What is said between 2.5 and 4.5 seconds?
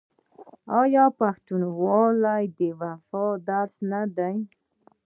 د وفا درس نه دی؟